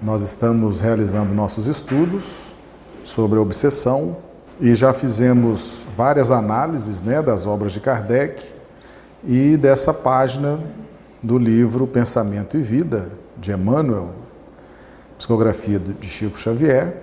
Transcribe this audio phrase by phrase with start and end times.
[0.00, 2.54] Nós estamos realizando nossos estudos
[3.02, 4.18] sobre a obsessão
[4.60, 8.44] e já fizemos várias análises né, das obras de Kardec
[9.24, 10.60] e dessa página
[11.20, 14.10] do livro Pensamento e Vida, de Emmanuel,
[15.16, 17.02] psicografia de Chico Xavier,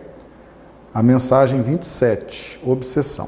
[0.93, 3.27] a mensagem 27, Obsessão.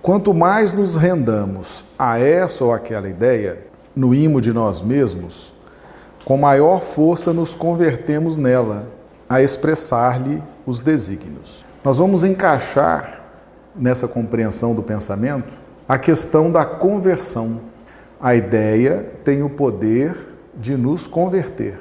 [0.00, 3.66] Quanto mais nos rendamos a essa ou aquela ideia,
[3.96, 5.52] no imo de nós mesmos,
[6.24, 8.96] com maior força nos convertemos nela,
[9.28, 11.64] a expressar-lhe os desígnios.
[11.84, 13.20] Nós vamos encaixar
[13.74, 15.52] nessa compreensão do pensamento
[15.88, 17.60] a questão da conversão.
[18.20, 20.16] A ideia tem o poder
[20.54, 21.78] de nos converter.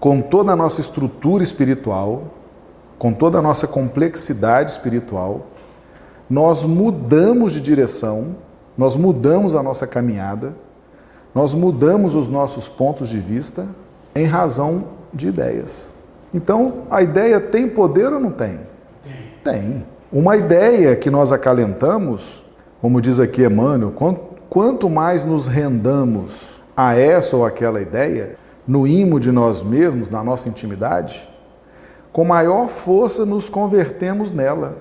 [0.00, 2.34] Com toda a nossa estrutura espiritual,
[2.98, 5.46] com toda a nossa complexidade espiritual,
[6.28, 8.36] nós mudamos de direção,
[8.76, 10.54] nós mudamos a nossa caminhada,
[11.34, 13.66] nós mudamos os nossos pontos de vista
[14.14, 15.93] em razão de ideias.
[16.34, 18.58] Então, a ideia tem poder ou não tem?
[19.04, 19.52] Tem.
[19.54, 19.86] Tem.
[20.12, 22.44] Uma ideia que nós acalentamos,
[22.80, 23.94] como diz aqui Emmanuel,
[24.50, 28.36] quanto mais nos rendamos a essa ou aquela ideia,
[28.66, 31.28] no imo de nós mesmos, na nossa intimidade,
[32.12, 34.78] com maior força nos convertemos nela,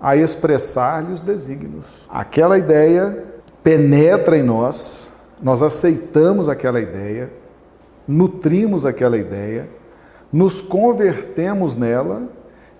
[0.00, 2.06] a expressar-lhe os desígnios.
[2.08, 3.24] Aquela ideia
[3.62, 5.10] penetra em nós,
[5.42, 7.30] nós aceitamos aquela ideia,
[8.06, 9.68] nutrimos aquela ideia,
[10.32, 12.28] nos convertemos nela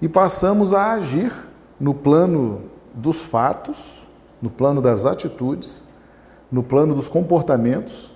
[0.00, 1.32] e passamos a agir
[1.78, 2.62] no plano
[2.94, 4.06] dos fatos,
[4.40, 5.84] no plano das atitudes,
[6.50, 8.12] no plano dos comportamentos,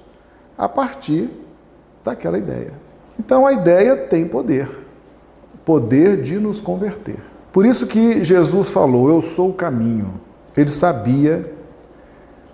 [0.56, 1.30] a partir
[2.04, 2.72] daquela ideia.
[3.18, 4.68] Então a ideia tem poder
[5.64, 7.18] poder de nos converter.
[7.52, 10.20] Por isso que Jesus falou: Eu sou o caminho.
[10.56, 11.52] Ele sabia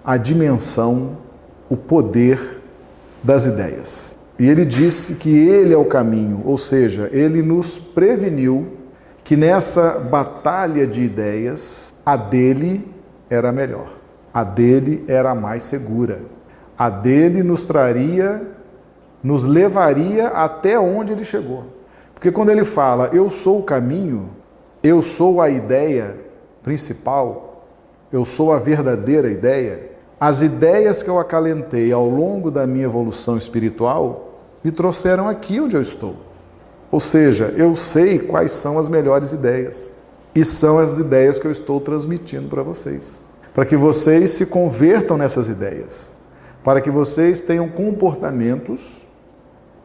[0.05, 1.17] a dimensão,
[1.69, 2.61] o poder
[3.23, 4.16] das ideias.
[4.39, 8.77] E ele disse que ele é o caminho, ou seja, ele nos preveniu
[9.25, 12.87] que nessa batalha de ideias, a dele
[13.31, 13.95] era melhor,
[14.33, 16.21] a dele era mais segura,
[16.78, 18.47] a dele nos traria,
[19.22, 21.65] nos levaria até onde ele chegou.
[22.15, 24.31] Porque quando ele fala, eu sou o caminho,
[24.82, 26.19] eu sou a ideia
[26.62, 27.66] principal,
[28.12, 33.37] eu sou a verdadeira ideia, as ideias que eu acalentei ao longo da minha evolução
[33.37, 36.16] espiritual me trouxeram aqui onde eu estou.
[36.91, 39.93] Ou seja, eu sei quais são as melhores ideias.
[40.34, 43.21] E são as ideias que eu estou transmitindo para vocês.
[43.55, 46.12] Para que vocês se convertam nessas ideias.
[46.65, 49.06] Para que vocês tenham comportamentos,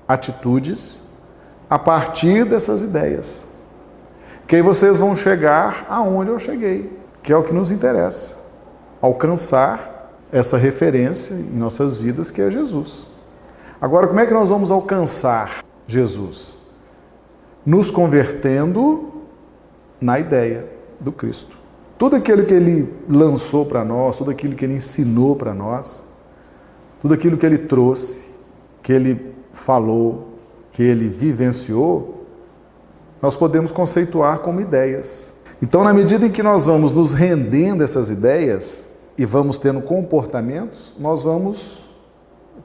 [0.07, 1.03] atitudes
[1.69, 3.45] a partir dessas ideias.
[4.47, 8.37] Que aí vocês vão chegar aonde eu cheguei, que é o que nos interessa.
[9.01, 9.91] Alcançar
[10.31, 13.09] essa referência em nossas vidas que é Jesus.
[13.79, 16.57] Agora, como é que nós vamos alcançar Jesus?
[17.65, 19.11] Nos convertendo
[19.99, 20.67] na ideia
[20.99, 21.57] do Cristo.
[21.97, 26.05] Tudo aquilo que ele lançou para nós, tudo aquilo que ele ensinou para nós,
[26.99, 28.29] tudo aquilo que ele trouxe,
[28.81, 30.29] que ele falou,
[30.71, 32.25] que ele vivenciou,
[33.21, 35.35] nós podemos conceituar como ideias.
[35.61, 40.95] Então, na medida em que nós vamos nos rendendo essas ideias e vamos tendo comportamentos,
[40.99, 41.89] nós vamos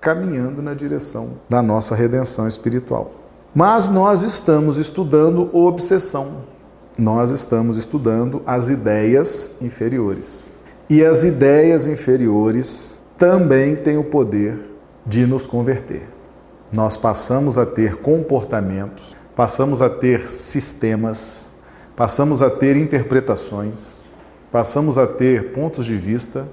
[0.01, 3.12] caminhando na direção da nossa redenção espiritual.
[3.55, 6.43] Mas nós estamos estudando obsessão.
[6.99, 10.53] Nós estamos estudando as ideias inferiores.
[10.89, 14.59] E as ideias inferiores também têm o poder
[15.05, 16.17] de nos converter
[16.75, 21.53] nós passamos a ter comportamentos, passamos a ter sistemas,
[21.95, 24.03] passamos a ter interpretações,
[24.51, 26.47] passamos a ter pontos de vista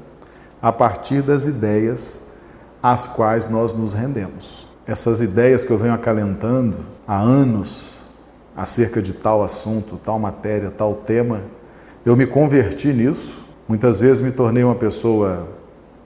[0.61, 2.21] a partir das ideias
[2.81, 4.67] às quais nós nos rendemos.
[4.85, 6.77] Essas ideias que eu venho acalentando
[7.07, 8.09] há anos
[8.55, 11.41] acerca de tal assunto, tal matéria, tal tema,
[12.05, 13.45] eu me converti nisso.
[13.67, 15.47] Muitas vezes me tornei uma pessoa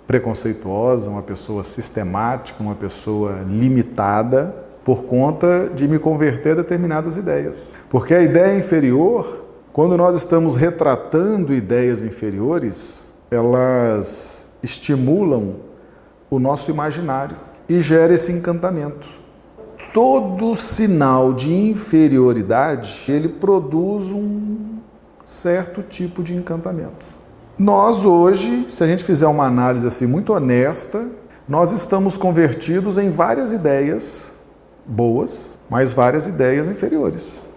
[0.05, 7.77] preconceituosa, uma pessoa sistemática, uma pessoa limitada por conta de me converter a determinadas ideias.
[7.89, 9.46] Porque a ideia inferior,
[9.77, 15.57] quando nós estamos retratando ideias inferiores, elas estimulam
[16.31, 17.37] o nosso imaginário
[17.69, 19.07] e gera esse encantamento.
[19.93, 24.79] Todo sinal de inferioridade, ele produz um
[25.23, 27.05] certo tipo de encantamento.
[27.55, 31.07] Nós hoje, se a gente fizer uma análise assim muito honesta,
[31.47, 34.39] nós estamos convertidos em várias ideias
[34.87, 37.47] boas, mas várias ideias inferiores.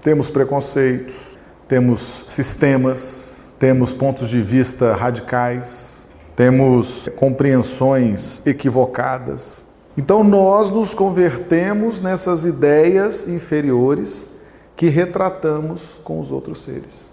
[0.00, 1.31] Temos preconceitos,
[1.72, 9.66] temos sistemas, temos pontos de vista radicais, temos compreensões equivocadas.
[9.96, 14.28] Então nós nos convertemos nessas ideias inferiores
[14.76, 17.10] que retratamos com os outros seres.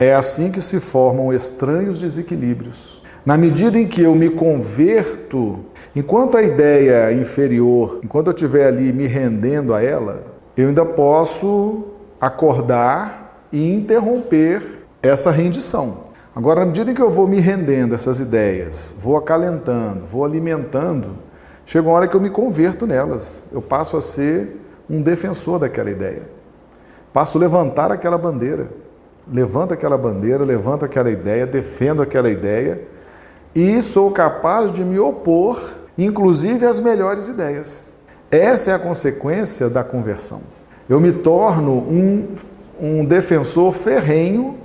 [0.00, 3.00] É assim que se formam estranhos desequilíbrios.
[3.24, 5.60] Na medida em que eu me converto,
[5.94, 10.24] enquanto a ideia é inferior, enquanto eu estiver ali me rendendo a ela,
[10.56, 11.84] eu ainda posso
[12.20, 13.21] acordar
[13.52, 16.12] e interromper essa rendição.
[16.34, 20.24] Agora, na medida em que eu vou me rendendo a essas ideias, vou acalentando, vou
[20.24, 21.18] alimentando,
[21.66, 23.44] chega uma hora que eu me converto nelas.
[23.52, 24.56] Eu passo a ser
[24.88, 26.22] um defensor daquela ideia.
[27.12, 28.70] Passo a levantar aquela bandeira.
[29.30, 32.80] Levanto aquela bandeira, levanto aquela ideia, defendo aquela ideia
[33.54, 35.60] e sou capaz de me opor,
[35.96, 37.92] inclusive às melhores ideias.
[38.30, 40.40] Essa é a consequência da conversão.
[40.88, 42.28] Eu me torno um,
[42.82, 44.58] um defensor ferrenho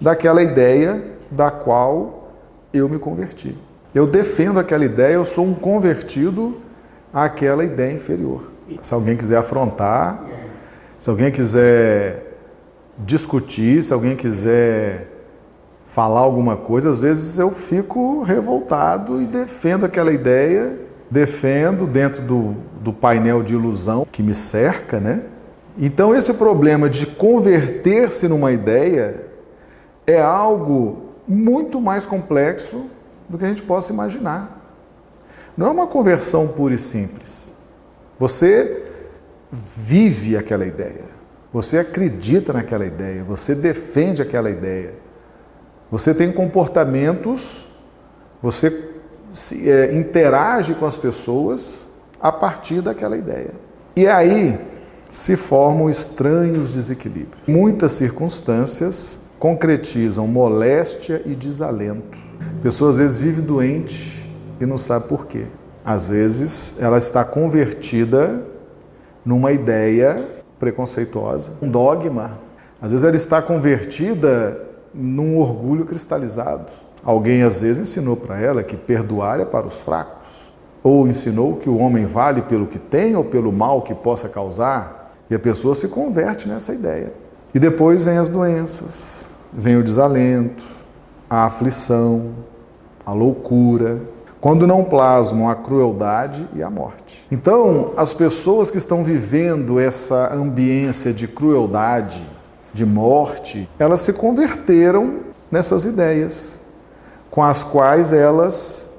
[0.00, 2.30] daquela ideia da qual
[2.72, 3.58] eu me converti.
[3.92, 6.58] Eu defendo aquela ideia, eu sou um convertido
[7.12, 8.52] àquela ideia inferior.
[8.80, 10.24] Se alguém quiser afrontar,
[10.96, 12.36] se alguém quiser
[12.98, 15.08] discutir, se alguém quiser
[15.86, 20.78] falar alguma coisa, às vezes eu fico revoltado e defendo aquela ideia,
[21.10, 25.22] defendo dentro do, do painel de ilusão que me cerca, né?
[25.78, 29.26] Então, esse problema de converter-se numa ideia
[30.06, 32.86] é algo muito mais complexo
[33.28, 34.56] do que a gente possa imaginar.
[35.56, 37.52] Não é uma conversão pura e simples.
[38.18, 38.84] Você
[39.50, 41.04] vive aquela ideia,
[41.52, 44.94] você acredita naquela ideia, você defende aquela ideia,
[45.90, 47.68] você tem comportamentos,
[48.42, 48.90] você
[49.30, 51.88] se, é, interage com as pessoas
[52.20, 53.52] a partir daquela ideia.
[53.94, 54.58] E aí
[55.10, 57.42] se formam estranhos desequilíbrios.
[57.46, 62.18] Muitas circunstâncias concretizam moléstia e desalento.
[62.58, 64.30] A pessoa às vezes vive doente
[64.60, 65.46] e não sabe por quê.
[65.84, 68.42] Às vezes ela está convertida
[69.24, 72.38] numa ideia preconceituosa, um dogma.
[72.80, 74.60] Às vezes ela está convertida
[74.92, 76.72] num orgulho cristalizado.
[77.04, 80.50] Alguém às vezes ensinou para ela que perdoar é para os fracos,
[80.82, 84.95] ou ensinou que o homem vale pelo que tem ou pelo mal que possa causar,
[85.30, 87.12] e a pessoa se converte nessa ideia.
[87.54, 90.64] E depois vem as doenças, vem o desalento,
[91.28, 92.32] a aflição,
[93.04, 94.00] a loucura,
[94.40, 97.26] quando não plasmam a crueldade e a morte.
[97.30, 102.24] Então, as pessoas que estão vivendo essa ambiência de crueldade,
[102.72, 105.20] de morte, elas se converteram
[105.50, 106.60] nessas ideias
[107.30, 108.90] com as quais elas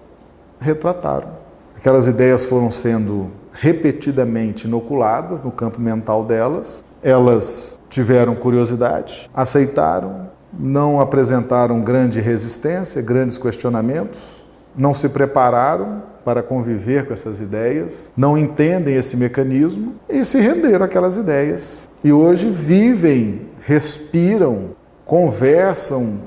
[0.60, 1.30] retrataram.
[1.76, 3.30] Aquelas ideias foram sendo
[3.60, 13.38] repetidamente inoculadas no campo mental delas, elas tiveram curiosidade, aceitaram, não apresentaram grande resistência, grandes
[13.38, 14.44] questionamentos,
[14.76, 20.86] não se prepararam para conviver com essas ideias, não entendem esse mecanismo e se renderam
[20.86, 21.90] àquelas ideias.
[22.04, 24.72] E hoje vivem, respiram,
[25.04, 26.20] conversam,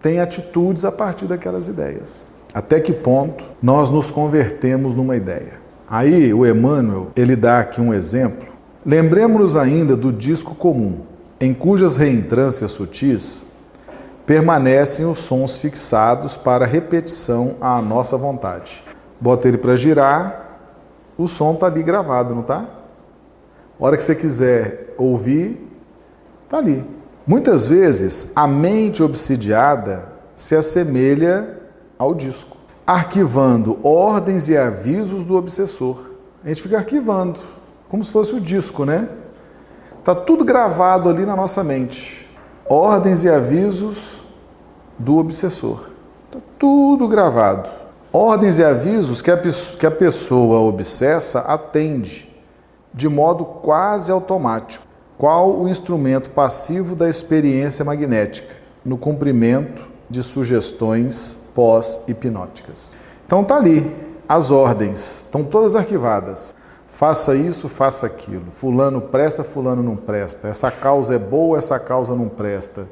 [0.00, 2.26] têm atitudes a partir daquelas ideias.
[2.52, 5.61] Até que ponto nós nos convertemos numa ideia?
[5.92, 8.52] Aí o Emmanuel, ele dá aqui um exemplo
[8.84, 11.02] Lembremos-nos ainda do disco comum,
[11.40, 13.46] em cujas reentrâncias sutis
[14.26, 18.84] permanecem os sons fixados para repetição à nossa vontade.
[19.20, 20.58] Bota ele para girar,
[21.16, 22.68] o som está ali gravado, não está?
[23.78, 25.64] A hora que você quiser ouvir,
[26.44, 26.84] está ali.
[27.24, 31.56] Muitas vezes a mente obsidiada se assemelha
[31.96, 36.10] ao disco, arquivando ordens e avisos do obsessor.
[36.44, 37.38] A gente fica arquivando
[37.88, 39.08] como se fosse o disco, né?
[40.04, 42.28] Tá tudo gravado ali na nossa mente.
[42.68, 44.24] Ordens e avisos
[44.98, 45.90] do obsessor.
[46.30, 47.68] Tá tudo gravado.
[48.12, 52.28] Ordens e avisos que a, que a pessoa obsessa atende
[52.92, 54.86] de modo quase automático.
[55.16, 62.96] Qual o instrumento passivo da experiência magnética no cumprimento de sugestões pós-hipnóticas?
[63.26, 63.94] Então tá ali,
[64.28, 66.54] as ordens estão todas arquivadas.
[66.86, 68.50] Faça isso, faça aquilo.
[68.50, 70.48] Fulano presta, fulano não presta.
[70.48, 72.86] Essa causa é boa, essa causa não presta.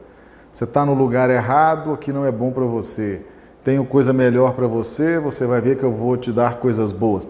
[0.50, 3.22] Você está no lugar errado, aqui não é bom para você.
[3.62, 7.28] Tenho coisa melhor para você, você vai ver que eu vou te dar coisas boas.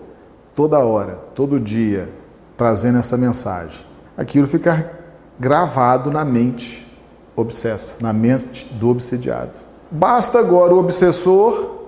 [0.55, 2.09] Toda hora, todo dia,
[2.57, 3.85] trazendo essa mensagem.
[4.17, 4.91] Aquilo fica
[5.39, 6.87] gravado na mente
[7.35, 9.70] obsessa, na mente do obsediado.
[9.91, 11.79] Basta agora o obsessor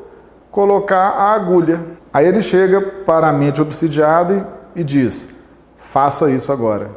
[0.50, 1.84] colocar a agulha.
[2.12, 5.34] Aí ele chega para a mente obsidiada e e diz:
[5.76, 6.90] faça isso agora.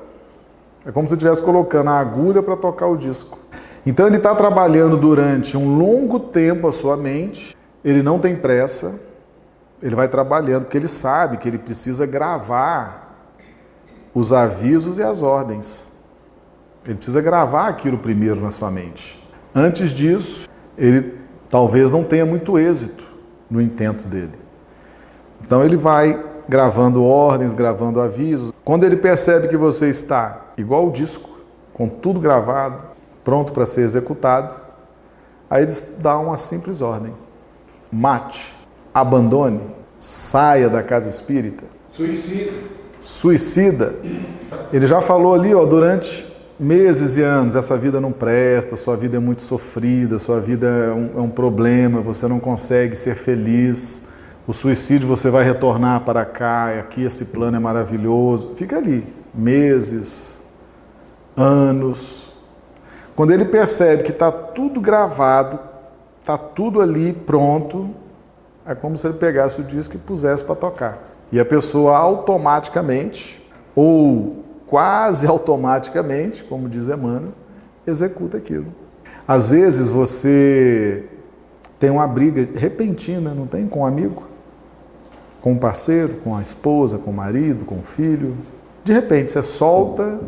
[0.86, 3.40] É como se estivesse colocando a agulha para tocar o disco.
[3.86, 9.00] Então ele está trabalhando durante um longo tempo a sua mente, ele não tem pressa,
[9.82, 13.32] ele vai trabalhando, porque ele sabe que ele precisa gravar
[14.14, 15.92] os avisos e as ordens.
[16.86, 19.24] Ele precisa gravar aquilo primeiro na sua mente.
[19.54, 20.48] Antes disso,
[20.78, 21.18] ele
[21.50, 23.04] talvez não tenha muito êxito
[23.50, 24.34] no intento dele.
[25.42, 28.52] Então ele vai gravando ordens, gravando avisos.
[28.64, 31.30] Quando ele percebe que você está igual o disco,
[31.74, 32.84] com tudo gravado,
[33.24, 34.56] pronto para ser executado,
[35.50, 37.14] aí ele dá uma simples ordem:
[37.92, 38.56] mate,
[38.94, 39.62] abandone,
[39.98, 41.66] saia da casa espírita.
[41.92, 42.54] Suicida.
[43.00, 43.96] Suicida.
[44.72, 49.18] Ele já falou ali, ó, durante meses e anos, essa vida não presta, sua vida
[49.18, 54.04] é muito sofrida, sua vida é um, é um problema, você não consegue ser feliz.
[54.48, 58.54] O suicídio você vai retornar para cá, aqui esse plano é maravilhoso.
[58.56, 60.42] Fica ali, meses,
[61.36, 62.32] anos.
[63.16, 65.60] Quando ele percebe que está tudo gravado,
[66.20, 67.90] está tudo ali pronto,
[68.66, 71.00] é como se ele pegasse o disco e pusesse para tocar.
[71.32, 73.44] E a pessoa automaticamente,
[73.76, 77.34] ou quase automaticamente, como diz Emmanuel,
[77.86, 78.68] executa aquilo.
[79.28, 81.06] Às vezes você
[81.80, 83.68] tem uma briga repentina, não tem?
[83.68, 84.24] Com um amigo,
[85.42, 88.36] com um parceiro, com a esposa, com o marido, com o filho.
[88.84, 90.20] De repente você solta,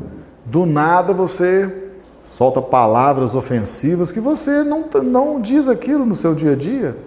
[0.45, 1.85] do nada você
[2.23, 6.97] solta palavras ofensivas que você não, não diz aquilo no seu dia a dia.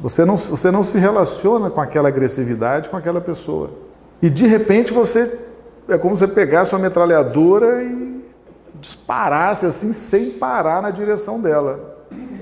[0.00, 3.70] Você não, você não se relaciona com aquela agressividade com aquela pessoa.
[4.20, 5.26] E de repente você
[5.88, 8.24] é como você pegasse uma metralhadora e
[8.80, 11.92] disparasse assim sem parar na direção dela.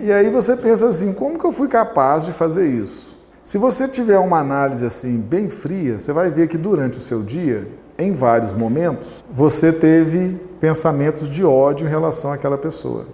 [0.00, 3.16] E aí você pensa assim, como que eu fui capaz de fazer isso?
[3.42, 7.22] Se você tiver uma análise assim bem fria, você vai ver que durante o seu
[7.22, 7.68] dia,
[7.98, 13.06] em vários momentos, você teve pensamentos de ódio em relação àquela pessoa.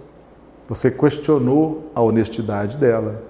[0.67, 3.21] Você questionou a honestidade dela.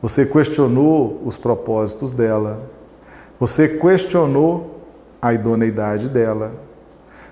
[0.00, 2.62] Você questionou os propósitos dela.
[3.38, 4.71] Você questionou
[5.22, 6.52] a idoneidade dela.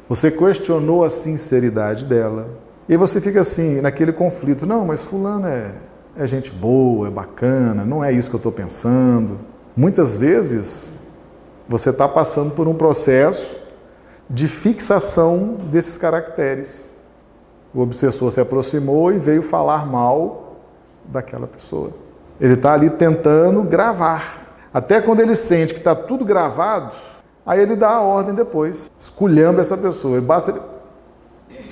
[0.09, 2.49] Você questionou a sinceridade dela.
[2.89, 5.73] E você fica assim, naquele conflito: não, mas Fulano é,
[6.17, 9.41] é gente boa, é bacana, não é isso que eu estou pensando.
[9.77, 10.95] Muitas vezes
[11.69, 13.61] você está passando por um processo
[14.29, 16.91] de fixação desses caracteres.
[17.73, 20.57] O obsessor se aproximou e veio falar mal
[21.05, 21.93] daquela pessoa.
[22.41, 24.57] Ele está ali tentando gravar.
[24.73, 26.95] Até quando ele sente que está tudo gravado,
[27.51, 30.21] Aí ele dá a ordem depois, esculhamba essa pessoa.
[30.21, 30.61] Basta ele,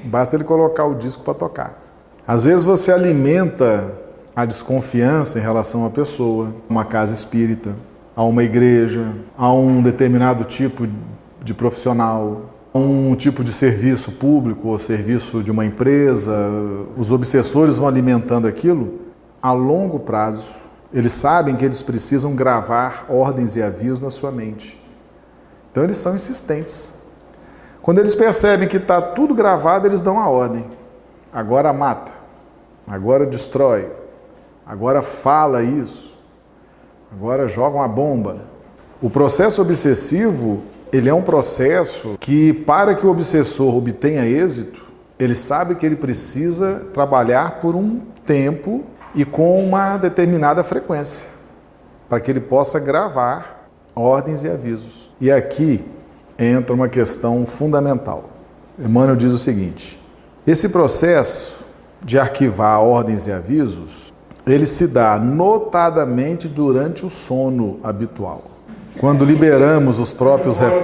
[0.06, 1.80] basta ele colocar o disco para tocar.
[2.26, 3.94] Às vezes você alimenta
[4.34, 7.76] a desconfiança em relação à pessoa, uma casa espírita,
[8.16, 10.82] a uma igreja, a um determinado tipo
[11.44, 16.36] de profissional, a um tipo de serviço público ou serviço de uma empresa.
[16.96, 18.94] Os obsessores vão alimentando aquilo
[19.40, 20.56] a longo prazo.
[20.92, 24.77] Eles sabem que eles precisam gravar ordens e avisos na sua mente.
[25.70, 26.96] Então eles são insistentes.
[27.82, 30.66] Quando eles percebem que está tudo gravado, eles dão a ordem.
[31.32, 32.12] Agora mata,
[32.86, 33.90] agora destrói,
[34.66, 36.14] agora fala isso,
[37.12, 38.42] agora joga uma bomba.
[39.00, 44.86] O processo obsessivo, ele é um processo que, para que o obsessor obtenha êxito,
[45.18, 48.84] ele sabe que ele precisa trabalhar por um tempo
[49.14, 51.28] e com uma determinada frequência,
[52.08, 55.07] para que ele possa gravar ordens e avisos.
[55.20, 55.84] E aqui
[56.38, 58.30] entra uma questão fundamental.
[58.78, 60.00] Emmanuel diz o seguinte:
[60.46, 61.64] esse processo
[62.04, 64.12] de arquivar ordens e avisos,
[64.46, 68.44] ele se dá notadamente durante o sono habitual.
[68.98, 70.74] Quando liberamos os próprios ref...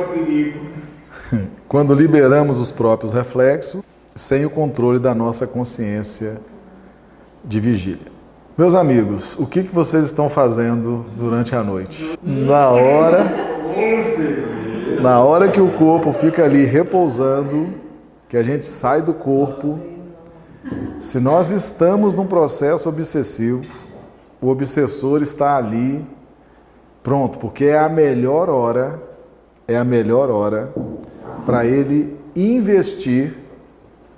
[1.69, 3.83] quando liberamos os próprios reflexos
[4.14, 6.41] sem o controle da nossa consciência
[7.45, 8.12] de vigília.
[8.57, 12.17] Meus amigos, o que, que vocês estão fazendo durante a noite?
[12.23, 13.53] Na hora
[15.04, 17.75] na hora que o corpo fica ali repousando,
[18.26, 19.78] que a gente sai do corpo,
[20.99, 23.70] se nós estamos num processo obsessivo,
[24.40, 26.06] o obsessor está ali
[27.02, 28.99] pronto, porque é a melhor hora,
[29.68, 30.73] é a melhor hora
[31.44, 33.37] para ele investir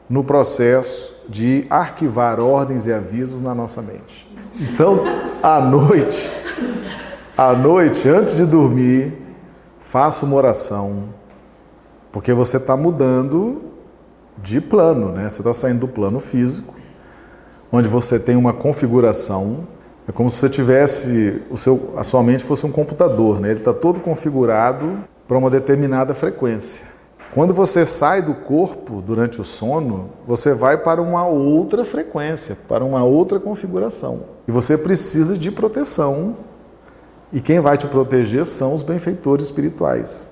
[0.08, 4.24] no processo de arquivar ordens e avisos na nossa mente.
[4.60, 5.02] Então,
[5.42, 6.32] à noite,
[7.36, 9.25] à noite, antes de dormir,
[9.96, 11.04] faça uma oração,
[12.12, 13.62] porque você está mudando
[14.36, 15.26] de plano, né?
[15.26, 16.74] Você está saindo do plano físico,
[17.72, 19.66] onde você tem uma configuração.
[20.06, 23.48] É como se você tivesse o seu, a sua mente fosse um computador, né?
[23.48, 26.84] Ele está todo configurado para uma determinada frequência.
[27.32, 32.84] Quando você sai do corpo durante o sono, você vai para uma outra frequência, para
[32.84, 34.24] uma outra configuração.
[34.46, 36.36] E você precisa de proteção
[37.36, 40.30] e quem vai te proteger são os benfeitores espirituais.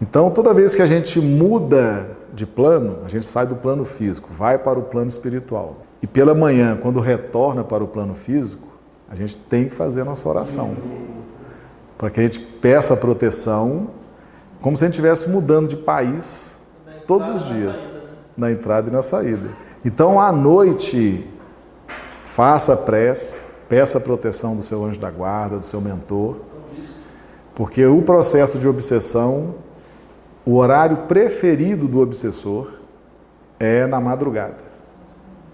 [0.00, 4.28] Então, toda vez que a gente muda de plano, a gente sai do plano físico,
[4.32, 5.78] vai para o plano espiritual.
[6.00, 8.68] E pela manhã, quando retorna para o plano físico,
[9.08, 10.76] a gente tem que fazer a nossa oração.
[11.98, 13.88] Para que a gente peça proteção,
[14.60, 16.60] como se a gente estivesse mudando de país
[17.04, 17.82] todos os dias,
[18.36, 19.48] na entrada e na saída.
[19.84, 21.28] Então, à noite,
[22.22, 26.38] faça prece, peça a proteção do seu anjo da guarda, do seu mentor,
[27.54, 29.54] porque o processo de obsessão
[30.44, 32.72] o horário preferido do obsessor
[33.60, 34.56] é na madrugada.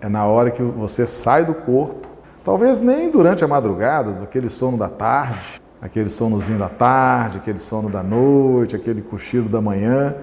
[0.00, 2.08] É na hora que você sai do corpo.
[2.42, 7.90] Talvez nem durante a madrugada, aquele sono da tarde, aquele sonozinho da tarde, aquele sono
[7.90, 10.14] da noite, aquele cochilo da manhã.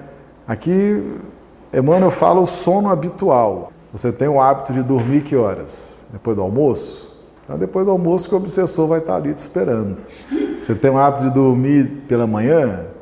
[0.47, 1.19] Aqui,
[1.71, 3.71] Emmanuel fala o sono habitual.
[3.91, 6.07] Você tem o hábito de dormir que horas?
[6.11, 7.12] Depois do almoço?
[7.43, 9.97] Então, depois do almoço que o obsessor vai estar ali te esperando.
[10.57, 12.93] Você tem o hábito de dormir pela manhã?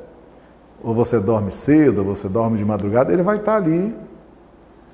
[0.84, 3.96] ou você dorme cedo, ou você dorme de madrugada, ele vai estar ali.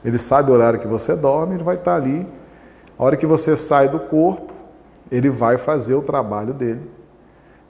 [0.04, 2.28] Ele sabe o horário que você dorme, ele vai estar ali.
[2.98, 4.54] A hora que você sai do corpo,
[5.10, 6.90] ele vai fazer o trabalho dele,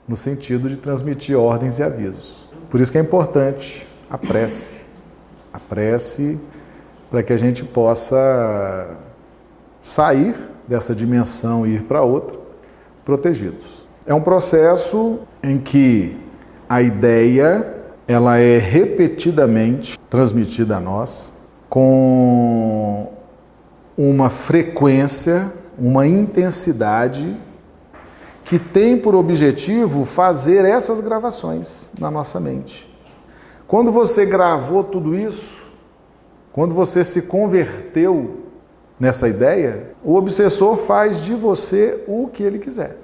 [0.06, 2.48] no sentido de transmitir ordens e avisos.
[2.68, 4.86] Por isso que é importante a prece.
[5.52, 6.38] A prece
[7.10, 8.96] para que a gente possa
[9.80, 10.34] sair
[10.68, 12.38] dessa dimensão e ir para outra
[13.04, 13.82] protegidos.
[14.06, 16.16] É um processo em que
[16.68, 17.74] a ideia
[18.06, 21.32] ela é repetidamente transmitida a nós
[21.68, 23.12] com
[23.96, 27.36] uma frequência, uma intensidade
[28.44, 32.88] que tem por objetivo fazer essas gravações na nossa mente.
[33.66, 35.70] Quando você gravou tudo isso,
[36.52, 38.47] quando você se converteu
[38.98, 42.96] nessa ideia, o obsessor faz de você o que ele quiser.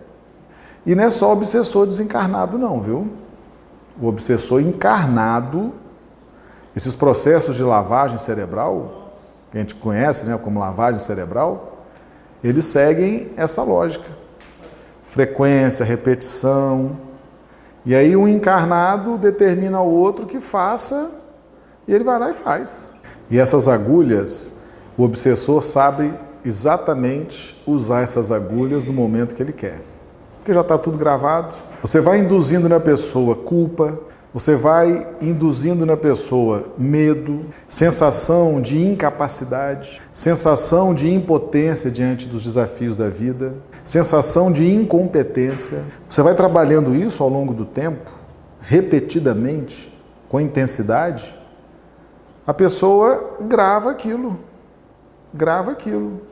[0.84, 3.08] E não é só obsessor desencarnado, não, viu?
[4.00, 5.72] o obsessor encarnado,
[6.74, 9.12] esses processos de lavagem cerebral,
[9.50, 11.86] que a gente conhece né, como lavagem cerebral,
[12.42, 14.08] eles seguem essa lógica.
[15.02, 16.98] Frequência, repetição.
[17.86, 21.10] E aí um encarnado determina ao outro que faça
[21.86, 22.92] e ele vai lá e faz.
[23.30, 24.53] E essas agulhas,
[24.96, 26.12] o obsessor sabe
[26.44, 29.80] exatamente usar essas agulhas no momento que ele quer.
[30.38, 33.98] Porque já está tudo gravado, você vai induzindo na pessoa culpa,
[34.32, 42.96] você vai induzindo na pessoa medo, sensação de incapacidade, sensação de impotência diante dos desafios
[42.96, 43.54] da vida,
[43.84, 45.82] sensação de incompetência.
[46.08, 48.10] Você vai trabalhando isso ao longo do tempo,
[48.60, 49.92] repetidamente,
[50.28, 51.38] com intensidade,
[52.46, 54.38] a pessoa grava aquilo,
[55.34, 56.22] grava aquilo.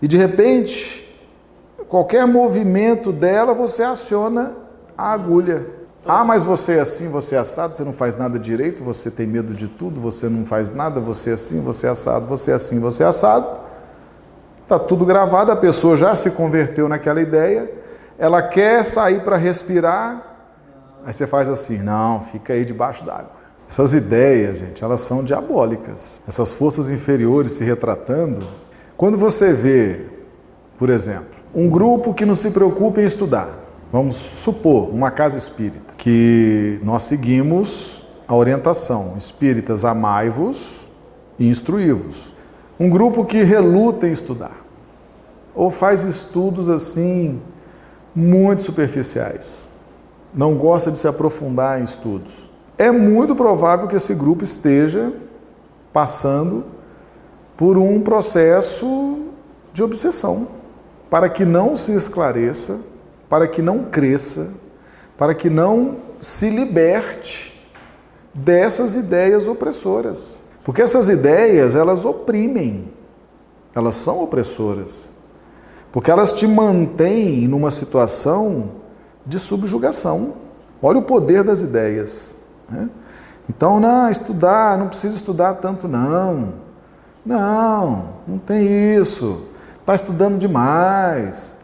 [0.00, 1.06] E de repente,
[1.88, 4.54] qualquer movimento dela, você aciona
[4.96, 5.66] a agulha.
[6.04, 9.26] Ah, mas você é assim, você é assado, você não faz nada direito, você tem
[9.26, 12.54] medo de tudo, você não faz nada, você é assim, você é assado, você é
[12.54, 13.60] assim, você é assado.
[14.62, 17.70] Está tudo gravado, a pessoa já se converteu naquela ideia,
[18.18, 20.22] ela quer sair para respirar,
[21.04, 23.41] aí você faz assim, não, fica aí debaixo d'água.
[23.72, 26.20] Essas ideias, gente, elas são diabólicas.
[26.28, 28.46] Essas forças inferiores se retratando.
[28.98, 30.08] Quando você vê,
[30.76, 35.92] por exemplo, um grupo que não se preocupa em estudar, Vamos supor uma casa espírita,
[35.98, 40.88] que nós seguimos a orientação: espíritas, amai-vos
[41.38, 42.34] e instruí-vos.
[42.80, 44.64] Um grupo que reluta em estudar,
[45.54, 47.38] ou faz estudos assim,
[48.14, 49.68] muito superficiais,
[50.32, 52.50] não gosta de se aprofundar em estudos.
[52.82, 55.12] É muito provável que esse grupo esteja
[55.92, 56.64] passando
[57.56, 59.26] por um processo
[59.72, 60.48] de obsessão,
[61.10, 62.92] para que não se esclareça
[63.32, 64.50] para que não cresça,
[65.16, 67.58] para que não se liberte
[68.34, 70.40] dessas ideias opressoras.
[70.62, 72.92] Porque essas ideias, elas oprimem,
[73.74, 75.10] elas são opressoras.
[75.90, 78.72] Porque elas te mantêm numa situação
[79.24, 80.34] de subjugação.
[80.82, 82.36] Olha o poder das ideias.
[82.72, 82.90] Né?
[83.48, 86.54] Então, não, estudar, não precisa estudar tanto, não.
[87.24, 89.44] Não, não tem isso.
[89.80, 91.56] Está estudando demais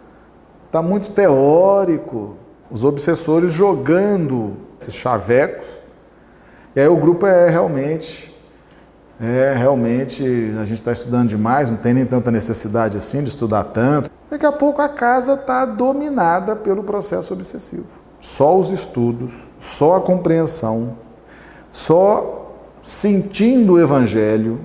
[0.68, 2.37] está muito teórico,
[2.71, 5.81] os obsessores jogando esses chavecos.
[6.77, 8.35] E aí o grupo é realmente,
[9.18, 10.23] é realmente,
[10.61, 14.11] a gente está estudando demais, não tem nem tanta necessidade assim de estudar tanto.
[14.31, 17.87] Daqui a pouco a casa está dominada pelo processo obsessivo.
[18.20, 20.96] Só os estudos, só a compreensão,
[21.70, 24.61] só sentindo o Evangelho,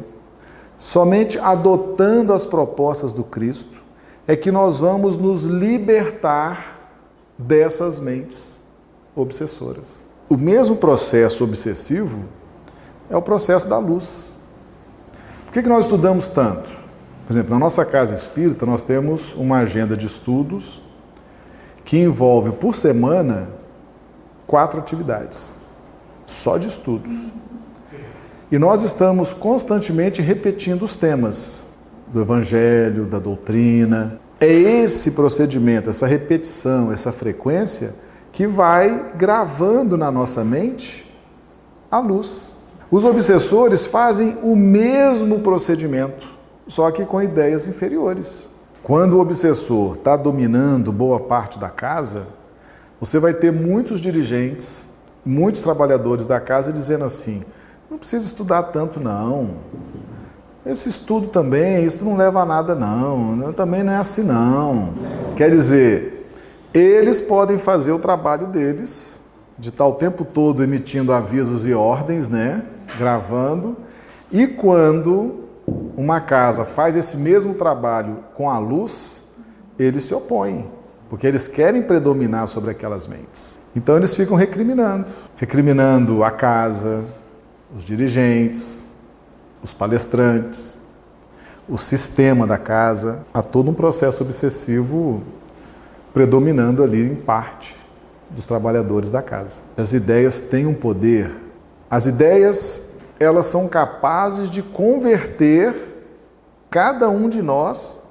[0.78, 3.84] somente adotando as propostas do Cristo,
[4.28, 6.92] é que nós vamos nos libertar
[7.38, 8.62] dessas mentes
[9.16, 10.06] obsessoras.
[10.30, 12.24] O mesmo processo obsessivo
[13.10, 14.38] é o processo da luz.
[15.46, 16.70] Por que, que nós estudamos tanto?
[17.26, 20.82] Por exemplo, na nossa casa espírita, nós temos uma agenda de estudos
[21.94, 23.48] que envolve por semana
[24.48, 25.54] quatro atividades,
[26.26, 27.32] só de estudos.
[28.52, 31.66] E nós estamos constantemente repetindo os temas
[32.08, 34.20] do Evangelho, da doutrina.
[34.40, 37.94] É esse procedimento, essa repetição, essa frequência
[38.32, 41.08] que vai gravando na nossa mente
[41.92, 42.58] a luz.
[42.90, 46.28] Os obsessores fazem o mesmo procedimento,
[46.68, 48.50] só que com ideias inferiores.
[48.84, 52.28] Quando o obsessor está dominando boa parte da casa,
[53.00, 54.90] você vai ter muitos dirigentes,
[55.26, 57.44] muitos trabalhadores da casa dizendo assim:
[57.90, 59.52] não precisa estudar tanto, não.
[60.66, 63.54] Esse estudo também, isso não leva a nada, não.
[63.54, 64.94] Também não é assim, não.
[65.38, 66.30] Quer dizer,
[66.74, 69.22] eles podem fazer o trabalho deles,
[69.58, 72.66] de estar o tempo todo emitindo avisos e ordens, né?
[72.98, 73.78] Gravando.
[74.30, 75.43] E quando
[75.96, 79.24] uma casa faz esse mesmo trabalho com a luz,
[79.78, 80.70] eles se opõem
[81.14, 83.60] porque eles querem predominar sobre aquelas mentes.
[83.76, 85.08] Então eles ficam recriminando,
[85.38, 87.04] recriminando a casa,
[87.76, 88.88] os dirigentes,
[89.62, 90.80] os palestrantes,
[91.70, 95.22] o sistema da casa, há todo um processo obsessivo
[96.12, 97.78] predominando ali em parte
[98.32, 99.62] dos trabalhadores da casa.
[99.78, 101.32] As ideias têm um poder.
[101.92, 102.93] As ideias,
[103.24, 105.74] elas são capazes de converter
[106.70, 108.02] cada um de nós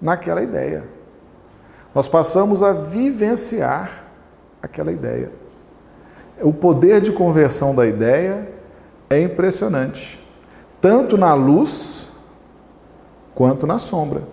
[0.00, 0.96] naquela ideia
[1.96, 4.04] nós passamos a vivenciar
[4.60, 5.32] aquela ideia.
[6.42, 8.52] O poder de conversão da ideia
[9.08, 10.20] é impressionante,
[10.78, 12.12] tanto na luz
[13.34, 14.24] quanto na sombra.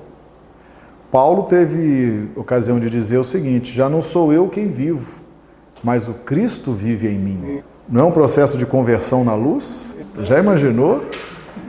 [1.09, 5.21] Paulo teve ocasião de dizer o seguinte: já não sou eu quem vivo,
[5.81, 7.63] mas o Cristo vive em mim.
[7.87, 9.97] Não é um processo de conversão na luz?
[10.11, 11.03] Você já imaginou?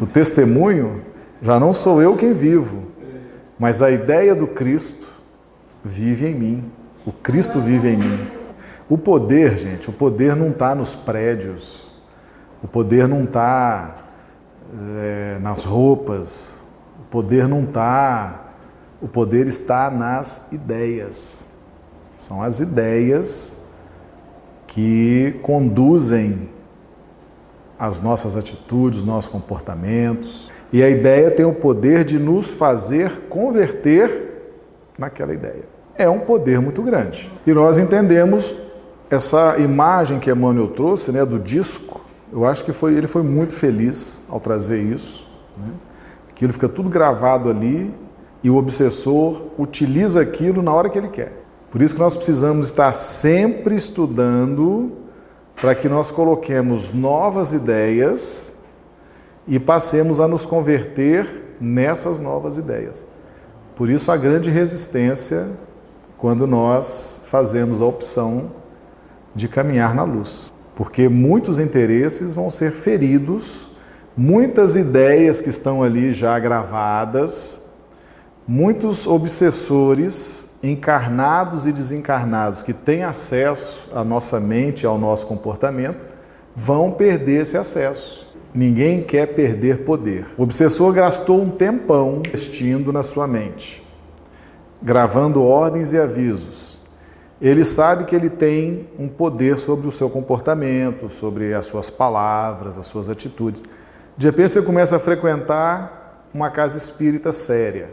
[0.01, 1.03] O testemunho?
[1.43, 2.85] Já não sou eu quem vivo,
[3.59, 5.07] mas a ideia do Cristo
[5.85, 6.73] vive em mim.
[7.05, 8.27] O Cristo vive em mim.
[8.89, 11.93] O poder, gente, o poder não está nos prédios,
[12.63, 13.97] o poder não está
[14.99, 16.65] é, nas roupas,
[17.01, 18.41] o poder não está.
[19.03, 21.45] O poder está nas ideias.
[22.17, 23.59] São as ideias
[24.75, 26.49] que conduzem
[27.79, 30.51] as nossas atitudes, os nossos comportamentos.
[30.73, 34.33] E a ideia tem o poder de nos fazer converter
[34.99, 37.31] naquela ideia é um poder muito grande.
[37.47, 38.55] E nós entendemos
[39.11, 42.01] essa imagem que Emmanuel trouxe, né, do disco.
[42.33, 45.27] Eu acho que foi, ele foi muito feliz ao trazer isso.
[45.57, 45.69] Né?
[46.31, 47.95] Aquilo fica tudo gravado ali
[48.43, 51.44] e o obsessor utiliza aquilo na hora que ele quer.
[51.75, 54.93] Por isso que nós precisamos estar sempre estudando
[55.61, 58.53] para que nós coloquemos novas ideias
[59.49, 63.05] e passemos a nos converter nessas novas ideias.
[63.75, 65.49] Por isso a grande resistência
[66.17, 68.53] quando nós fazemos a opção
[69.35, 70.53] de caminhar na luz.
[70.77, 73.69] Porque muitos interesses vão ser feridos,
[74.17, 77.63] muitas ideias que estão ali já gravadas,
[78.47, 86.07] muitos obsessores encarnados e desencarnados que têm acesso à nossa mente, ao nosso comportamento,
[86.57, 88.27] vão perder esse acesso.
[88.55, 90.27] Ninguém quer perder poder.
[90.39, 93.85] O obsessor gastou um tempão investindo na sua mente
[94.85, 96.79] gravando ordens e avisos.
[97.41, 102.79] Ele sabe que ele tem um poder sobre o seu comportamento, sobre as suas palavras,
[102.79, 103.65] as suas atitudes.
[104.17, 107.91] De repente você começa a frequentar uma casa espírita séria,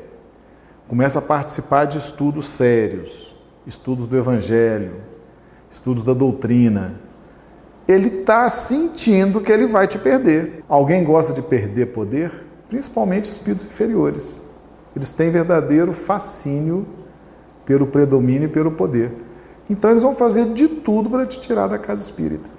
[0.91, 3.34] começa a participar de estudos sérios,
[3.65, 4.95] estudos do Evangelho,
[5.69, 6.99] estudos da doutrina.
[7.88, 10.65] Ele está sentindo que ele vai te perder.
[10.67, 12.30] Alguém gosta de perder poder?
[12.67, 14.43] Principalmente espíritos inferiores.
[14.93, 16.86] Eles têm verdadeiro fascínio
[17.63, 19.13] pelo predomínio e pelo poder.
[19.69, 22.49] Então eles vão fazer de tudo para te tirar da casa espírita,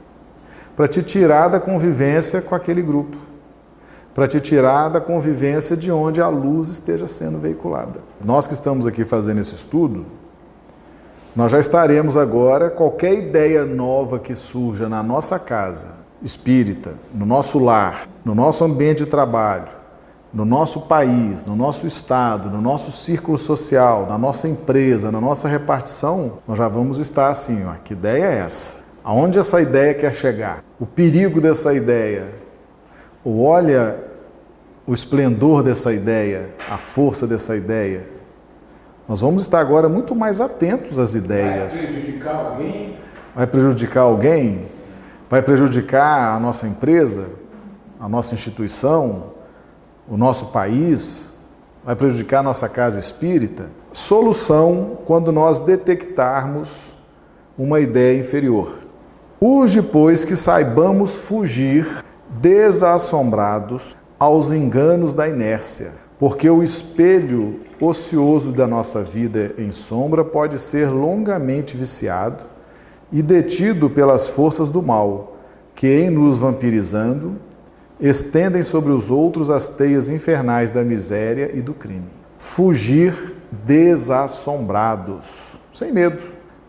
[0.75, 3.15] para te tirar da convivência com aquele grupo,
[4.15, 8.01] para te tirar da convivência de onde a luz esteja sendo veiculada.
[8.25, 10.05] Nós que estamos aqui fazendo esse estudo,
[11.35, 17.59] nós já estaremos agora, qualquer ideia nova que surja na nossa casa espírita, no nosso
[17.59, 19.69] lar, no nosso ambiente de trabalho,
[20.33, 25.49] no nosso país, no nosso estado, no nosso círculo social, na nossa empresa, na nossa
[25.49, 28.83] repartição, nós já vamos estar assim, ó, que ideia é essa?
[29.05, 30.63] Aonde essa ideia quer chegar?
[30.79, 32.42] O perigo dessa ideia?
[33.25, 33.97] Ou olha
[34.87, 38.05] o esplendor dessa ideia, a força dessa ideia?
[39.09, 41.95] Nós vamos estar agora muito mais atentos às ideias.
[41.95, 42.89] Vai prejudicar alguém?
[43.35, 44.67] Vai prejudicar alguém?
[45.29, 47.43] Vai prejudicar a nossa empresa?
[48.03, 49.27] a nossa instituição,
[50.09, 51.33] o nosso país,
[51.85, 53.71] vai prejudicar a nossa casa espírita?
[53.93, 56.97] Solução quando nós detectarmos
[57.57, 58.79] uma ideia inferior.
[59.41, 62.03] Urge, pois, que saibamos fugir
[62.43, 70.59] desassombrados aos enganos da inércia, porque o espelho ocioso da nossa vida em sombra pode
[70.59, 72.45] ser longamente viciado
[73.13, 75.37] e detido pelas forças do mal,
[75.75, 77.37] que, em nos vampirizando,
[78.01, 82.09] estendem sobre os outros as teias infernais da miséria e do crime.
[82.35, 86.21] Fugir desassombrados, sem medo,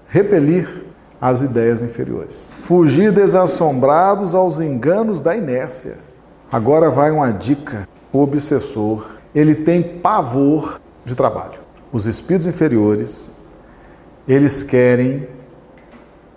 [0.08, 0.86] repelir
[1.24, 2.54] as ideias inferiores.
[2.64, 5.96] Fugir desassombrados aos enganos da inércia.
[6.52, 11.62] Agora vai uma dica: o obsessor, ele tem pavor de trabalho.
[11.94, 13.32] Os espíritos inferiores,
[14.28, 15.26] eles querem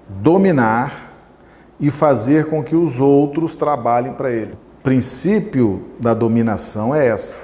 [0.08, 1.10] dominar
[1.80, 4.52] e fazer com que os outros trabalhem para ele.
[4.52, 7.42] O princípio da dominação é essa.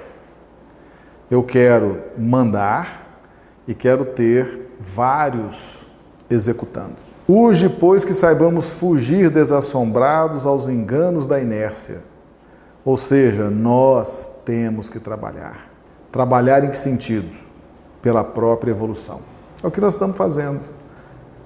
[1.28, 3.20] Eu quero mandar
[3.66, 5.84] e quero ter vários
[6.30, 7.11] executando.
[7.28, 12.00] Urge, pois, que saibamos fugir desassombrados aos enganos da inércia.
[12.84, 15.68] Ou seja, nós temos que trabalhar.
[16.10, 17.30] Trabalhar em que sentido?
[18.00, 19.20] Pela própria evolução.
[19.62, 20.60] É o que nós estamos fazendo.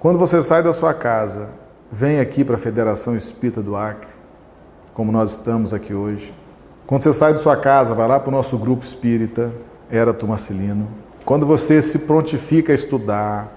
[0.01, 1.51] Quando você sai da sua casa,
[1.93, 4.11] vem aqui para a Federação Espírita do Acre,
[4.95, 6.33] como nós estamos aqui hoje.
[6.87, 9.53] Quando você sai de sua casa, vai lá para o nosso grupo espírita,
[9.91, 10.89] Era Tomacilino.
[11.25, 13.53] Quando você se prontifica a estudar,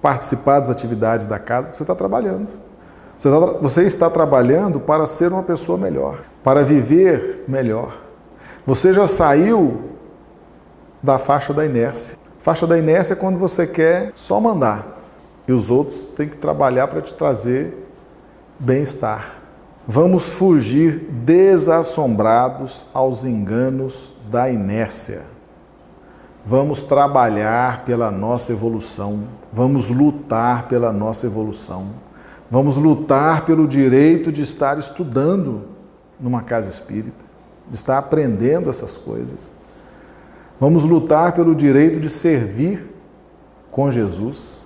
[0.00, 2.48] participar das atividades da casa, você está trabalhando.
[3.18, 7.96] Você está, você está trabalhando para ser uma pessoa melhor, para viver melhor.
[8.64, 9.82] Você já saiu
[11.02, 12.16] da faixa da inércia.
[12.38, 14.98] Faixa da inércia é quando você quer só mandar
[15.48, 17.88] e os outros têm que trabalhar para te trazer
[18.58, 19.36] bem-estar.
[19.86, 25.22] Vamos fugir desassombrados aos enganos da inércia.
[26.48, 31.90] Vamos trabalhar pela nossa evolução, vamos lutar pela nossa evolução,
[32.50, 35.66] vamos lutar pelo direito de estar estudando
[36.18, 37.22] numa casa espírita,
[37.68, 39.52] de estar aprendendo essas coisas.
[40.58, 42.94] Vamos lutar pelo direito de servir
[43.70, 44.64] com Jesus.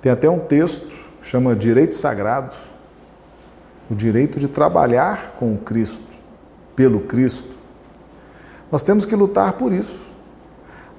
[0.00, 0.90] Tem até um texto,
[1.20, 2.56] chama Direito Sagrado,
[3.90, 6.08] o direito de trabalhar com o Cristo,
[6.74, 7.54] pelo Cristo.
[8.72, 10.09] Nós temos que lutar por isso.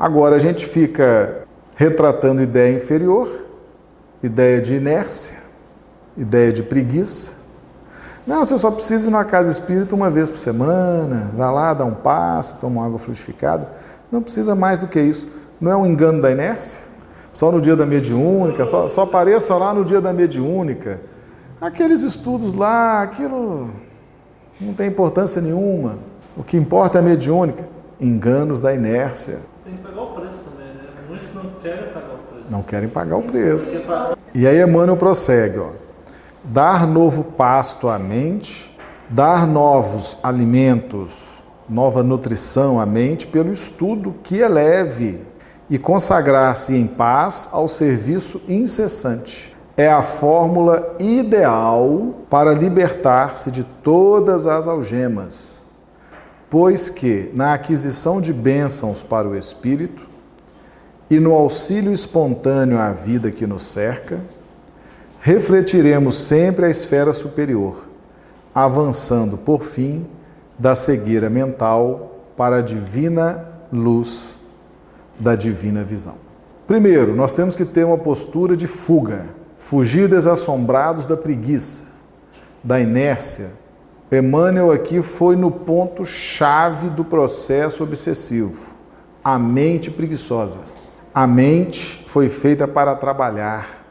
[0.02, 1.44] Agora a gente fica
[1.76, 3.46] retratando ideia inferior,
[4.24, 5.38] ideia de inércia,
[6.18, 7.34] ideia de preguiça.
[8.26, 11.86] Não, você só precisa ir numa casa espírita uma vez por semana, vai lá, dá
[11.86, 13.70] um passo, toma uma água fluidificada.
[14.12, 15.32] Não precisa mais do que isso.
[15.62, 16.82] Não é um engano da inércia?
[17.32, 21.00] Só no dia da mediúnica, só, só apareça lá no dia da mediúnica.
[21.62, 23.70] Aqueles estudos lá, aquilo
[24.60, 26.00] não tem importância nenhuma.
[26.36, 27.70] O que importa é a mediúnica.
[28.00, 29.51] Enganos da inércia.
[29.63, 30.89] Tem que pagar o preço também, né?
[31.08, 32.45] Muitos não querem pagar o preço.
[32.50, 33.88] Não querem pagar o preço.
[34.34, 35.69] E aí Emmanuel prossegue, ó.
[36.43, 38.76] Dar novo pasto à mente,
[39.08, 45.24] dar novos alimentos, nova nutrição à mente pelo estudo que eleve
[45.69, 49.56] e consagrar-se em paz ao serviço incessante.
[49.78, 55.61] É a fórmula ideal para libertar-se de todas as algemas
[56.52, 60.06] Pois que, na aquisição de bênçãos para o espírito
[61.10, 64.20] e no auxílio espontâneo à vida que nos cerca,
[65.22, 67.88] refletiremos sempre a esfera superior,
[68.54, 70.06] avançando, por fim,
[70.60, 74.38] da cegueira mental para a divina luz
[75.18, 76.16] da divina visão.
[76.68, 79.26] Primeiro, nós temos que ter uma postura de fuga,
[79.58, 81.94] fugir desassombrados da preguiça,
[82.62, 83.52] da inércia,
[84.12, 88.76] Emmanuel aqui foi no ponto chave do processo obsessivo,
[89.24, 90.60] a mente preguiçosa.
[91.13, 93.86] A mente foi feita para trabalhar,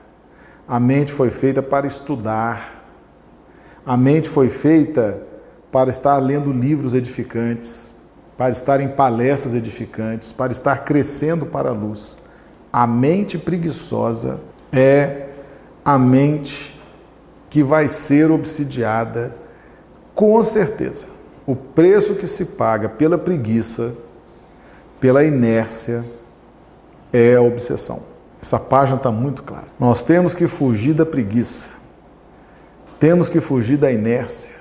[0.68, 2.84] a mente foi feita para estudar,
[3.84, 5.22] a mente foi feita
[5.72, 7.94] para estar lendo livros edificantes,
[8.36, 12.18] para estar em palestras edificantes, para estar crescendo para a luz.
[12.70, 14.38] A mente preguiçosa
[14.70, 15.28] é
[15.82, 16.78] a mente
[17.48, 19.39] que vai ser obsidiada
[20.20, 21.06] com certeza,
[21.46, 23.94] o preço que se paga pela preguiça,
[25.00, 26.04] pela inércia,
[27.10, 28.02] é a obsessão.
[28.38, 29.68] Essa página está muito clara.
[29.78, 31.70] Nós temos que fugir da preguiça,
[32.98, 34.56] temos que fugir da inércia,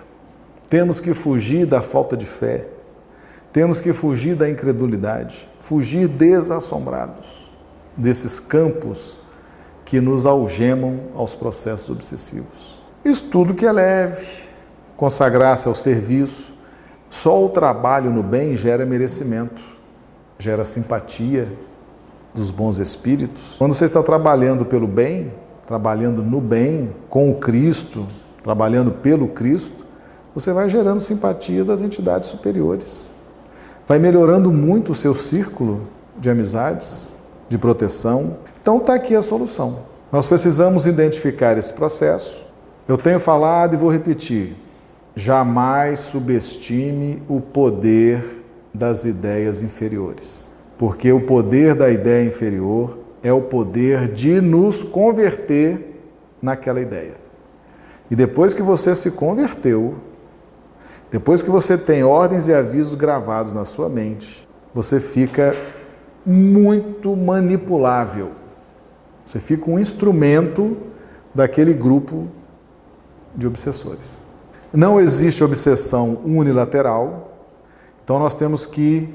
[0.69, 2.65] temos que fugir da falta de fé,
[3.52, 7.52] temos que fugir da incredulidade, fugir desassombrados
[7.98, 9.17] desses campos
[9.84, 12.82] que nos algemam aos processos obsessivos.
[13.04, 14.48] Estudo que é leve,
[15.00, 16.54] consagrar-se ao serviço
[17.10, 19.62] Só o trabalho no bem gera merecimento,
[20.38, 21.52] gera simpatia
[22.36, 23.56] dos bons espíritos.
[23.58, 25.34] Quando você está trabalhando pelo bem,
[25.66, 28.06] trabalhando no bem, com o Cristo,
[28.44, 29.86] trabalhando pelo Cristo,
[30.36, 33.16] você vai gerando simpatia das entidades superiores.
[33.88, 37.16] Vai melhorando muito o seu círculo de amizades,
[37.48, 38.38] de proteção.
[38.62, 39.80] Então está aqui a solução.
[40.12, 42.46] Nós precisamos identificar esse processo.
[42.88, 44.56] Eu tenho falado e vou repetir:
[45.19, 48.23] jamais subestime o poder
[48.73, 50.55] das ideias inferiores.
[50.77, 56.01] Porque o poder da ideia inferior é o poder de nos converter
[56.41, 57.17] naquela ideia.
[58.10, 59.95] E depois que você se converteu,
[61.12, 65.53] depois que você tem ordens e avisos gravados na sua mente, você fica
[66.25, 68.32] muito manipulável.
[69.25, 70.77] Você fica um instrumento
[71.36, 72.27] daquele grupo
[73.36, 74.29] de obsessores.
[74.73, 77.32] Não existe obsessão unilateral,
[78.03, 79.10] então nós temos que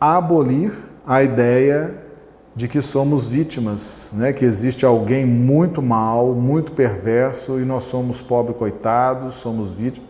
[0.00, 0.72] abolir
[1.06, 2.06] a ideia
[2.54, 4.32] de que somos vítimas, né?
[4.32, 10.08] que existe alguém muito mal, muito perverso e nós somos pobres coitados, somos vítimas.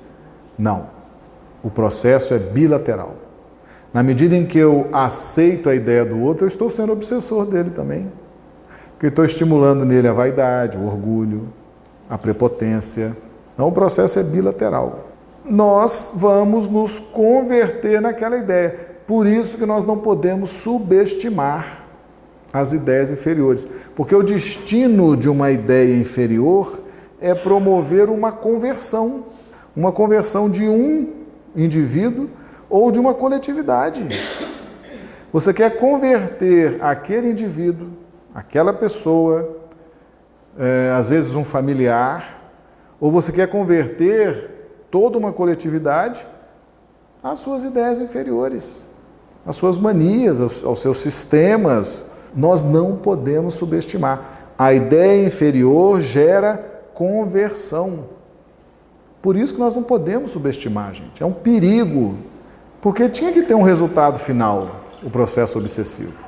[0.59, 0.87] Não.
[1.63, 3.17] O processo é bilateral.
[3.93, 7.71] Na medida em que eu aceito a ideia do outro, eu estou sendo obsessor dele
[7.71, 8.13] também.
[8.93, 11.49] Porque estou estimulando nele a vaidade, o orgulho,
[12.09, 13.17] a prepotência.
[13.57, 15.09] Então o processo é bilateral.
[15.43, 18.79] Nós vamos nos converter naquela ideia.
[19.07, 21.87] Por isso que nós não podemos subestimar
[22.53, 23.67] as ideias inferiores.
[23.95, 26.83] Porque o destino de uma ideia inferior
[27.19, 29.25] é promover uma conversão.
[29.75, 31.15] Uma conversão de um
[31.57, 32.29] indivíduo
[32.69, 34.07] ou de uma coletividade.
[35.33, 37.89] Você quer converter aquele indivíduo,
[38.35, 39.57] aquela pessoa,
[40.59, 42.36] é, às vezes um familiar,
[43.01, 44.51] ou você quer converter
[44.91, 46.27] toda uma coletividade
[47.23, 48.91] às suas ideias inferiores,
[49.45, 52.07] às suas manias, aos, aos seus sistemas.
[52.35, 54.53] Nós não podemos subestimar.
[54.59, 58.05] A ideia inferior gera conversão.
[59.21, 61.23] Por isso que nós não podemos subestimar, gente.
[61.23, 62.17] É um perigo
[62.81, 66.25] porque tinha que ter um resultado final, o processo obsessivo.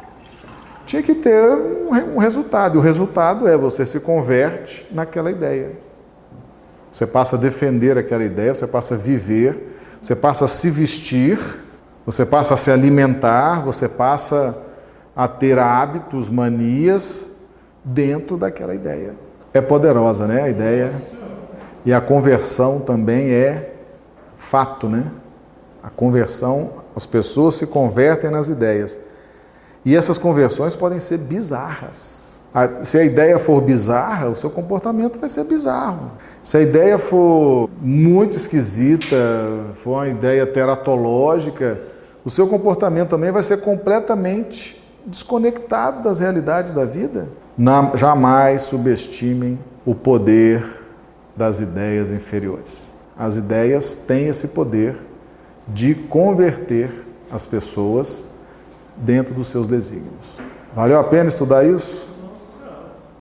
[0.84, 2.76] Tinha que ter um, resultado.
[2.76, 5.78] E o resultado é você se converte naquela ideia.
[6.98, 11.38] Você passa a defender aquela ideia, você passa a viver, você passa a se vestir,
[12.04, 14.58] você passa a se alimentar, você passa
[15.14, 17.30] a ter hábitos, manias
[17.84, 19.14] dentro daquela ideia.
[19.54, 20.42] É poderosa, né?
[20.42, 20.92] A ideia.
[21.84, 23.74] E a conversão também é
[24.36, 25.08] fato, né?
[25.80, 28.98] A conversão, as pessoas se convertem nas ideias.
[29.84, 32.27] E essas conversões podem ser bizarras.
[32.82, 36.12] Se a ideia for bizarra, o seu comportamento vai ser bizarro.
[36.42, 39.16] Se a ideia for muito esquisita,
[39.74, 41.80] for uma ideia teratológica,
[42.24, 47.28] o seu comportamento também vai ser completamente desconectado das realidades da vida.
[47.94, 50.64] Jamais subestimem o poder
[51.36, 52.94] das ideias inferiores.
[53.16, 54.98] As ideias têm esse poder
[55.66, 58.26] de converter as pessoas
[58.96, 60.38] dentro dos seus desígnios.
[60.74, 62.08] Valeu a pena estudar isso?